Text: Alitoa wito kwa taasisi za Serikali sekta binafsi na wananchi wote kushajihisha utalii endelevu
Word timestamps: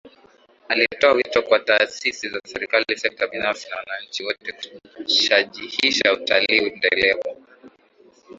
Alitoa 0.69 1.11
wito 1.11 1.41
kwa 1.41 1.59
taasisi 1.59 2.29
za 2.29 2.39
Serikali 2.45 2.85
sekta 2.97 3.27
binafsi 3.27 3.67
na 3.69 3.75
wananchi 3.75 4.23
wote 4.25 4.53
kushajihisha 4.97 6.13
utalii 6.13 6.57
endelevu 6.67 7.37